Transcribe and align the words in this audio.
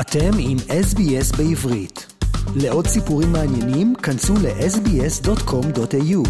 אתם 0.00 0.30
עם 0.38 0.56
SBS 0.58 1.36
בעברית. 1.36 2.06
לעוד 2.56 2.86
סיפורים 2.86 3.32
מעניינים, 3.32 3.94
כנסו 3.94 4.34
ל-sbs.com.au. 4.34 6.28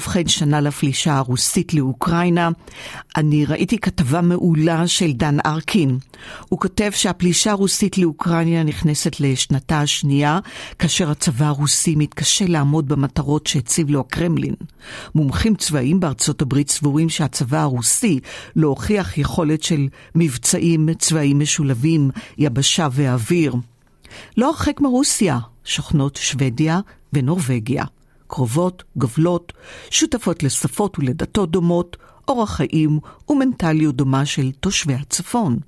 ובכן, 0.00 0.28
שנה 0.28 0.60
לפלישה 0.60 1.16
הרוסית 1.16 1.74
לאוקראינה. 1.74 2.48
אני 3.16 3.44
ראיתי 3.44 3.78
כתבה 3.78 4.20
מעולה 4.20 4.86
של 4.86 5.12
דן 5.12 5.36
ארקין. 5.46 5.98
הוא 6.48 6.58
כותב 6.58 6.90
שהפלישה 6.94 7.50
הרוסית 7.50 7.98
לאוקראינה 7.98 8.62
נכנסת 8.62 9.20
לשנתה 9.20 9.80
השנייה, 9.80 10.38
כאשר 10.78 11.10
הצבא 11.10 11.46
הרוסי 11.46 11.94
מתקשה 11.96 12.44
לעמוד 12.48 12.88
במטרות 12.88 13.46
שהציב 13.46 13.90
לו 13.90 14.00
הקרמלין. 14.00 14.54
מומחים 15.14 15.54
צבאיים 15.54 16.00
בארצות 16.00 16.42
הברית 16.42 16.70
סבורים 16.70 17.08
שהצבא 17.08 17.60
הרוסי 17.60 18.20
לא 18.56 18.68
הוכיח 18.68 19.18
יכולת 19.18 19.62
של 19.62 19.88
מבצעים 20.14 20.94
צבאיים 20.94 21.40
משולבים, 21.40 22.10
יבשה 22.38 22.88
ואוויר. 22.92 23.54
לא 24.36 24.48
הרחק 24.48 24.80
מרוסיה 24.80 25.38
שוכנות 25.64 26.16
שוודיה 26.16 26.80
ונורבגיה. 27.12 27.84
קרובות, 28.30 28.82
גובלות, 28.96 29.52
שותפות 29.90 30.42
לשפות 30.42 30.98
ולדתות 30.98 31.50
דומות, 31.50 31.96
אורח 32.28 32.54
חיים 32.56 32.98
ומנטליות 33.28 33.96
דומה 33.96 34.26
של 34.26 34.50
תושבי 34.60 34.94
הצפון. 34.94 35.58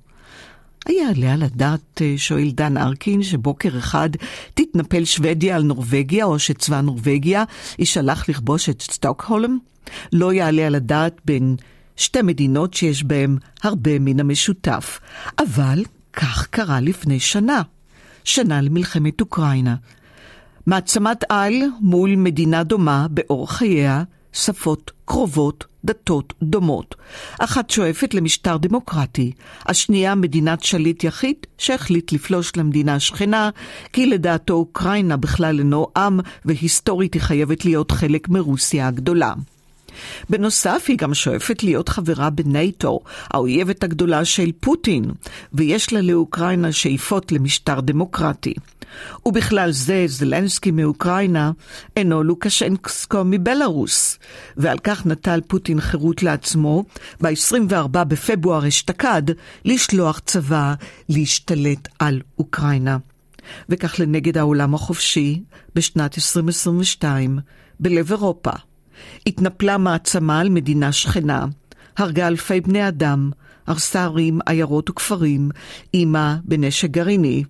היעלה 0.85 1.33
על 1.33 1.43
הדעת, 1.43 2.01
אה, 2.01 2.13
שואל 2.17 2.51
דן 2.51 2.77
ארקין, 2.77 3.23
שבוקר 3.23 3.77
אחד 3.77 4.09
תתנפל 4.53 5.05
שוודיה 5.05 5.55
על 5.55 5.63
נורבגיה, 5.63 6.25
או 6.25 6.39
שצבא 6.39 6.81
נורבגיה 6.81 7.43
יישלח 7.79 8.29
לכבוש 8.29 8.69
את 8.69 8.81
סטוקהולם? 8.81 9.57
לא 10.13 10.33
יעלה 10.33 10.67
על 10.67 10.75
הדעת 10.75 11.21
בין 11.25 11.55
שתי 11.95 12.21
מדינות 12.21 12.73
שיש 12.73 13.03
בהן 13.03 13.37
הרבה 13.63 13.99
מן 13.99 14.19
המשותף. 14.19 14.99
אבל 15.39 15.83
כך 16.13 16.47
קרה 16.47 16.79
לפני 16.81 17.19
שנה. 17.19 17.61
שנה 18.23 18.61
למלחמת 18.61 19.21
אוקראינה. 19.21 19.75
מעצמת 20.65 21.23
על 21.29 21.53
מול 21.79 22.15
מדינה 22.15 22.63
דומה 22.63 23.07
באורח 23.09 23.51
חייה, 23.51 24.03
שפות 24.33 24.91
קרובות, 25.05 25.65
דתות 25.85 26.33
דומות. 26.43 26.95
אחת 27.39 27.69
שואפת 27.69 28.13
למשטר 28.13 28.57
דמוקרטי, 28.57 29.31
השנייה 29.65 30.15
מדינת 30.15 30.63
שליט 30.63 31.03
יחיד 31.03 31.35
שהחליט 31.57 32.11
לפלוש 32.11 32.57
למדינה 32.57 32.95
השכנה, 32.95 33.49
כי 33.93 34.05
לדעתו 34.05 34.53
אוקראינה 34.53 35.17
בכלל 35.17 35.59
אינו 35.59 35.87
עם, 35.97 36.19
והיסטורית 36.45 37.13
היא 37.13 37.21
חייבת 37.21 37.65
להיות 37.65 37.91
חלק 37.91 38.29
מרוסיה 38.29 38.87
הגדולה. 38.87 39.33
בנוסף, 40.29 40.85
היא 40.87 40.97
גם 40.97 41.13
שואפת 41.13 41.63
להיות 41.63 41.89
חברה 41.89 42.29
בנייטו, 42.29 42.99
האויבת 43.29 43.83
הגדולה 43.83 44.25
של 44.25 44.51
פוטין, 44.59 45.05
ויש 45.53 45.93
לה 45.93 46.01
לאוקראינה 46.01 46.71
שאיפות 46.71 47.31
למשטר 47.31 47.79
דמוקרטי. 47.79 48.53
ובכלל 49.25 49.71
זה 49.71 50.03
זלנסקי 50.07 50.71
מאוקראינה 50.71 51.51
אינו 51.97 52.23
לוקשנקסקו 52.23 53.21
מבלארוס, 53.25 54.19
ועל 54.57 54.77
כך 54.79 55.05
נטל 55.05 55.41
פוטין 55.47 55.81
חירות 55.81 56.23
לעצמו 56.23 56.83
ב-24 57.21 57.87
בפברואר 57.87 58.67
אשתקד 58.67 59.23
לשלוח 59.65 60.19
צבא 60.19 60.73
להשתלט 61.09 61.87
על 61.99 62.21
אוקראינה. 62.39 62.97
וכך 63.69 63.99
לנגד 63.99 64.37
העולם 64.37 64.73
החופשי 64.73 65.43
בשנת 65.75 66.17
2022 66.17 67.39
בלב 67.79 68.11
אירופה. 68.11 68.51
התנפלה 69.27 69.77
מעצמה 69.77 70.39
על 70.39 70.49
מדינה 70.49 70.91
שכנה, 70.91 71.45
הרגה 71.97 72.27
אלפי 72.27 72.61
בני 72.61 72.87
אדם, 72.87 73.31
הרסה 73.67 74.03
ערים, 74.03 74.39
עיירות 74.45 74.89
וכפרים, 74.89 75.49
אימה 75.93 76.37
בנשק 76.43 76.89
גרעיני, 76.89 77.43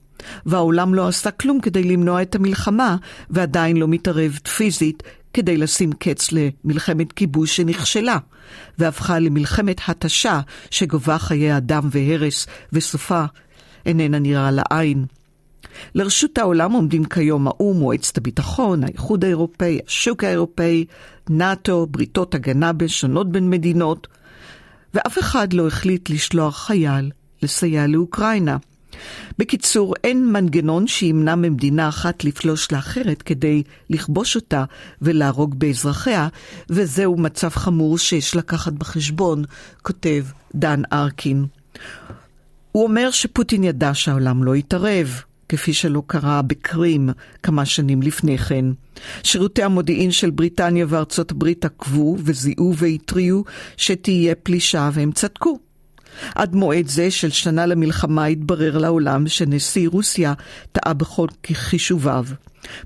והעולם 0.46 0.94
לא 0.94 1.08
עשה 1.08 1.32
כלום 1.32 1.60
כדי 1.60 1.84
למנוע 1.84 2.22
את 2.22 2.36
המלחמה, 2.36 2.96
ועדיין 3.30 3.78
לא 3.78 3.88
מתערב 3.88 4.40
פיזית 4.58 5.04
כדי 5.34 5.58
לשים 5.58 5.92
קץ 5.94 6.30
למלחמת 6.32 7.12
כיבוש 7.12 7.56
שנכשלה, 7.56 8.18
והפכה 8.78 9.20
למלחמת 9.20 9.82
התשה 9.88 10.40
שגובה 10.72 11.18
חיי 11.18 11.58
אדם 11.58 11.90
והרס, 11.92 12.48
וסופה 12.74 13.24
איננה 13.86 14.20
נראה 14.20 14.52
לעין. 14.52 15.06
לרשות 15.96 16.38
העולם 16.38 16.72
עומדים 16.72 17.06
כיום 17.06 17.48
האו"ם, 17.48 17.78
מועצת 17.78 18.18
הביטחון, 18.18 18.84
האיחוד 18.84 19.26
האירופאי, 19.26 19.80
השוק 19.88 20.24
האירופאי, 20.24 20.86
נאט"ו, 21.30 21.88
בריתות 21.88 22.36
הגנה 22.36 22.72
שונות 22.88 23.32
בין 23.32 23.50
מדינות, 23.50 24.08
ואף 24.94 25.20
אחד 25.20 25.54
לא 25.54 25.68
החליט 25.68 26.10
לשלוח 26.10 26.66
חייל 26.66 27.12
לסייע 27.44 27.88
לאוקראינה. 27.88 28.58
בקיצור, 29.38 29.94
אין 30.04 30.32
מנגנון 30.32 30.88
שימנע 30.88 31.36
ממדינה 31.36 31.90
אחת 31.90 32.24
לפלוש 32.24 32.72
לאחרת 32.72 33.22
כדי 33.22 33.64
לכבוש 33.90 34.36
אותה 34.36 34.64
ולהרוג 35.02 35.60
באזרחיה, 35.60 36.28
וזהו 36.70 37.18
מצב 37.18 37.50
חמור 37.50 37.98
שיש 37.98 38.36
לקחת 38.36 38.74
בחשבון, 38.74 39.44
כותב 39.82 40.26
דן 40.56 40.82
ארקין. 40.94 41.46
הוא 42.72 42.84
אומר 42.84 43.12
שפוטין 43.12 43.64
ידע 43.64 43.94
שהעולם 43.94 44.44
לא 44.44 44.56
יתערב, 44.56 45.22
כפי 45.50 45.74
שלא 45.74 46.04
קרה 46.08 46.42
בקרים 46.42 47.10
כמה 47.44 47.66
שנים 47.66 48.02
לפני 48.02 48.38
כן. 48.38 48.66
שירותי 49.24 49.64
המודיעין 49.64 50.12
של 50.12 50.30
בריטניה 50.30 50.86
וארצות 50.90 51.32
הברית 51.32 51.66
עקבו 51.66 52.18
וזיהו 52.20 52.74
והתריעו 52.78 53.44
שתהיה 53.78 54.36
פלישה 54.36 54.90
והם 54.94 55.12
צדקו. 55.12 55.60
עד 56.36 56.56
מועד 56.56 56.88
זה 56.88 57.12
של 57.12 57.30
שנה 57.30 57.66
למלחמה 57.66 58.26
התברר 58.26 58.78
לעולם 58.78 59.28
שנשיא 59.28 59.90
רוסיה 59.90 60.34
טעה 60.72 60.94
בכל 60.94 61.28
חישוביו. 61.54 62.26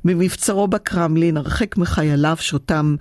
ממבצרו 0.05 0.67
בקרמלין, 0.67 1.37
הרחק 1.37 1.77
מחייליו 1.77 2.37
שאותם 2.39 2.95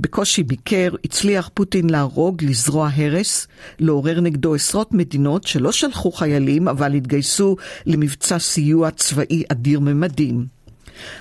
בקושי 0.00 0.42
ביקר, 0.42 0.88
הצליח 1.04 1.50
פוטין 1.54 1.90
להרוג, 1.90 2.44
לזרוע 2.44 2.90
הרס, 2.94 3.46
לעורר 3.78 4.20
נגדו 4.20 4.54
עשרות 4.54 4.94
מדינות 4.94 5.46
שלא 5.46 5.72
שלחו 5.72 6.12
חיילים, 6.12 6.68
אבל 6.68 6.94
התגייסו 6.94 7.56
למבצע 7.86 8.38
סיוע 8.38 8.90
צבאי 8.90 9.42
אדיר 9.48 9.80
ממדים. 9.80 10.46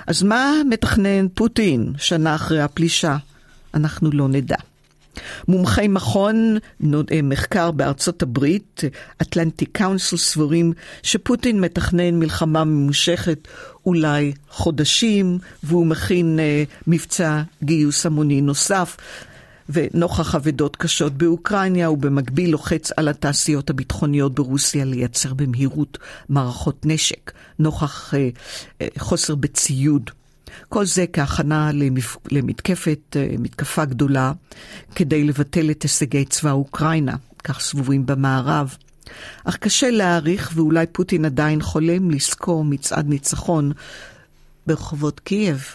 אז 0.08 0.24
מה 0.24 0.54
מתכנן 0.70 1.28
פוטין 1.34 1.94
שנה 1.98 2.36
אחרי 2.36 2.62
הפלישה? 2.62 3.18
אנחנו 3.74 4.12
לא 4.12 4.28
נדע. 4.28 4.69
מומחי 5.48 5.88
מכון 5.88 6.58
אה, 7.12 7.22
מחקר 7.24 7.72
בארצות 7.72 8.24
הברית, 8.24 8.82
אטלנטיק 9.22 9.70
קאונסל, 9.72 10.18
סבורים 10.18 10.74
שפוטין 11.04 11.62
מתכנן 11.62 12.20
מלחמה 12.20 12.64
ממושכת 12.64 13.48
אולי 13.86 14.34
חודשים, 14.50 15.38
והוא 15.64 15.86
מכין 15.86 16.40
uh, 16.40 16.84
מבצע 16.88 17.42
גיוס 17.64 18.06
המוני 18.06 18.42
נוסף. 18.42 18.98
ונוכח 19.70 20.36
אבדות 20.36 20.76
קשות 20.76 21.14
באוקראינה, 21.14 21.86
הוא 21.86 21.98
במקביל 21.98 22.50
לוחץ 22.50 22.92
על 22.92 23.08
התעשיות 23.08 23.70
הביטחוניות 23.70 24.36
ברוסיה 24.36 24.86
לייצר 24.86 25.34
במהירות 25.34 25.98
מערכות 26.30 26.86
נשק, 26.86 27.32
נוכח 27.60 28.14
uh, 28.14 28.18
uh, 28.18 28.86
חוסר 29.00 29.36
בציוד. 29.36 30.10
כל 30.70 30.86
זה 30.86 31.06
כהכנה. 31.14 31.72
למתקפת, 32.32 33.00
אה, 33.16 33.28
מתקפה 33.40 33.86
גדולה, 33.86 34.32
כדי 34.96 35.24
לבטל 35.24 35.72
את 35.72 35.84
הישגי 35.84 36.26
צבא 36.26 36.52
אוקראינה, 36.52 37.16
כך 37.44 37.60
סבורים 37.60 38.06
במערב. 38.06 38.76
אך 39.44 39.58
קשה 39.58 39.92
להעריך, 39.92 40.52
ואולי 40.56 40.86
פוטין 40.92 41.26
עדיין 41.26 41.62
חולם 41.62 42.12
לזכור 42.12 42.66
מצעד 42.66 43.10
ניצחון 43.10 43.72
ברחובות 44.68 45.20
קייב. 45.20 45.66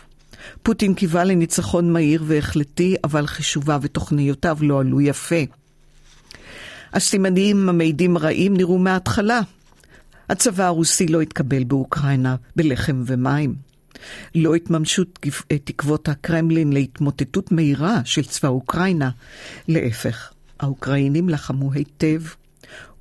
פוטין 0.63 0.95
קיווה 0.95 1.25
לניצחון 1.25 1.93
מהיר 1.93 2.23
והחלטי, 2.27 2.97
אבל 3.05 3.27
חישוביו 3.27 3.81
ותוכניותיו 3.83 4.59
לא 4.61 4.81
עלו 4.81 5.01
יפה. 5.01 5.45
הסימנים 6.93 7.69
המעידים 7.69 8.19
רעים 8.19 8.57
נראו 8.57 8.79
מההתחלה. 8.79 9.41
הצבא 10.29 10.65
הרוסי 10.65 11.07
לא 11.07 11.21
התקבל 11.21 11.65
באוקראינה 11.65 12.37
בלחם 12.57 13.03
ומים. 13.07 13.55
לא 14.35 14.55
התממשו 14.55 15.03
תקוות 15.65 16.09
הקרמלין 16.09 16.73
להתמוטטות 16.73 17.53
מהירה 17.53 18.01
של 18.05 18.25
צבא 18.25 18.49
אוקראינה. 18.49 19.11
להפך, 19.69 20.31
האוקראינים 20.61 21.29
לחמו 21.29 21.73
היטב, 21.73 22.23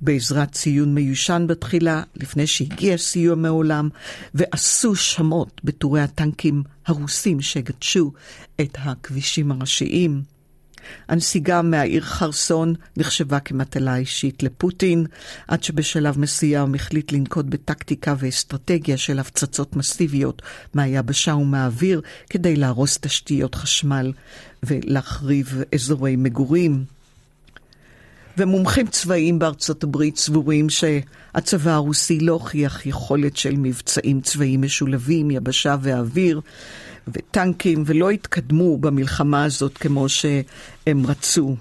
בעזרת 0.00 0.52
ציון 0.52 0.94
מיושן 0.94 1.44
בתחילה, 1.48 2.02
לפני 2.16 2.46
שהגיע 2.46 2.96
סיוע 2.96 3.34
מעולם, 3.34 3.88
ועשו 4.34 4.96
שמות 4.96 5.60
בטורי 5.64 6.00
הטנקים 6.00 6.62
הרוסים 6.86 7.40
שגדשו 7.40 8.12
את 8.60 8.76
הכבישים 8.80 9.52
הראשיים. 9.52 10.33
הנסיגה 11.08 11.62
מהעיר 11.62 12.02
חרסון 12.02 12.74
נחשבה 12.96 13.40
כמטלה 13.40 13.96
אישית 13.96 14.42
לפוטין, 14.42 15.06
עד 15.48 15.62
שבשלב 15.64 16.18
מסוים 16.18 16.74
החליט 16.74 17.12
לנקוט 17.12 17.46
בטקטיקה 17.48 18.14
ואסטרטגיה 18.18 18.96
של 18.96 19.18
הפצצות 19.18 19.76
מסיביות 19.76 20.42
מהיבשה 20.74 21.34
ומהאוויר 21.34 22.00
כדי 22.30 22.56
להרוס 22.56 22.98
תשתיות 23.00 23.54
חשמל 23.54 24.12
ולהחריב 24.62 25.62
אזורי 25.74 26.16
מגורים. 26.16 26.84
ומומחים 28.38 28.86
צבאיים 28.86 29.38
בארצות 29.38 29.84
הברית 29.84 30.16
סבורים 30.16 30.70
שהצבא 30.70 31.70
הרוסי 31.70 32.20
לא 32.20 32.32
הוכיח 32.32 32.86
יכולת 32.86 33.36
של 33.36 33.54
מבצעים 33.56 34.20
צבאיים 34.20 34.62
משולבים, 34.62 35.30
יבשה 35.30 35.76
ואוויר, 35.82 36.40
וטנקים, 37.08 37.82
ולא 37.86 38.10
התקדמו 38.10 38.78
במלחמה 38.78 39.44
הזאת 39.44 39.78
כמו 39.78 40.08
שהם 40.08 41.06
רצו. 41.06 41.56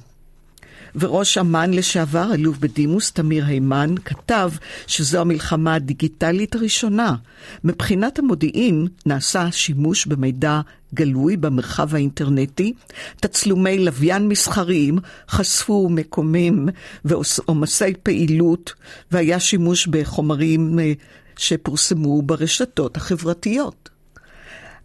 וראש 0.96 1.38
אמ"ן 1.38 1.74
לשעבר, 1.74 2.34
אלוף 2.34 2.58
בדימוס 2.58 3.12
תמיר 3.12 3.46
הימן, 3.46 3.96
כתב 4.06 4.52
שזו 4.88 5.22
המלחמה 5.22 5.76
הדיגיטלית 5.76 6.56
הראשונה. 6.56 7.16
מבחינת 7.64 8.20
המודיעין 8.20 8.88
נעשה 9.06 9.52
שימוש 9.52 10.06
במידע 10.06 10.62
גלוי 10.94 11.38
במרחב 11.38 11.96
האינטרנטי, 11.96 12.74
תצלומי 13.16 13.80
לוויין 13.80 14.28
מסחריים 14.28 14.98
חשפו 15.30 15.90
מקומים 15.90 16.70
ועומסי 17.06 17.94
פעילות, 18.04 18.74
והיה 19.12 19.40
שימוש 19.40 19.88
בחומרים 19.88 20.80
אה, 20.80 20.94
שפורסמו 21.38 22.22
ברשתות 22.22 22.98
החברתיות. 22.98 23.90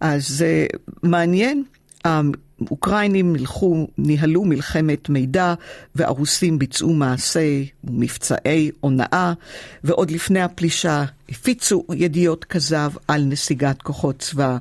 אז 0.00 0.44
אה, 0.46 0.66
מעניין. 1.02 1.64
האוקראינים 2.04 3.32
מלכו, 3.32 3.86
ניהלו 3.98 4.44
מלחמת 4.44 5.08
מידע 5.08 5.54
והרוסים 5.94 6.58
ביצעו 6.58 6.94
מעשי 6.94 7.68
ומבצעי 7.84 8.70
הונאה, 8.80 9.32
ועוד 9.84 10.10
לפני 10.10 10.40
הפלישה 10.40 11.04
הפיצו 11.28 11.84
ידיעות 11.94 12.44
כזב 12.44 12.90
על 13.08 13.24
נסיגת 13.24 13.82
כוחות 13.82 14.18
צבא 14.18 14.56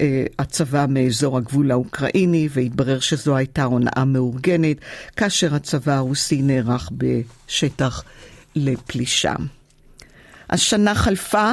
אה, 0.00 0.24
הצבא 0.38 0.86
מאזור 0.88 1.36
הגבול 1.36 1.70
האוקראיני, 1.70 2.48
והתברר 2.52 3.00
שזו 3.00 3.36
הייתה 3.36 3.64
הונאה 3.64 4.04
מאורגנת, 4.04 4.76
כאשר 5.16 5.54
הצבא 5.54 5.92
הרוסי 5.92 6.42
נערך 6.42 6.90
בשטח 6.92 8.04
לפלישה. 8.56 9.34
השנה 10.50 10.94
חלפה, 10.94 11.52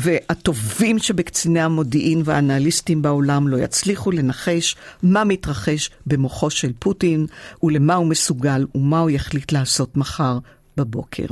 והטובים 0.00 0.98
שבקציני 0.98 1.60
המודיעין 1.60 2.22
והאנליסטים 2.24 3.02
בעולם 3.02 3.48
לא 3.48 3.56
יצליחו 3.56 4.10
לנחש 4.10 4.76
מה 5.02 5.24
מתרחש 5.24 5.90
במוחו 6.06 6.50
של 6.50 6.72
פוטין 6.78 7.26
ולמה 7.62 7.94
הוא 7.94 8.06
מסוגל 8.06 8.66
ומה 8.74 9.00
הוא 9.00 9.10
יחליט 9.10 9.52
לעשות 9.52 9.96
מחר 9.96 10.38
בבוקר. 10.76 11.26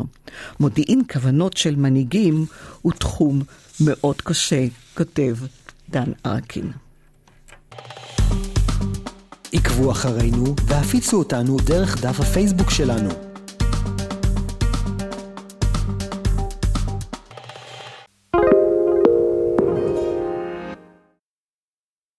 מודיעין 0.60 1.02
כוונות 1.12 1.56
של 1.56 1.76
מנהיגים 1.76 2.46
הוא 2.82 2.92
תחום 2.92 3.42
מאוד 3.80 4.20
קשה, 4.22 4.66
כותב 4.96 5.36
דן 5.90 6.12
ארקין. 6.26 6.72
עקבו 9.52 9.90
אחרינו 9.90 10.54
והפיצו 10.66 11.18
אותנו 11.18 11.56
דרך 11.56 12.00
דף 12.00 12.20
הפייסבוק 12.20 12.70
שלנו. 12.70 13.27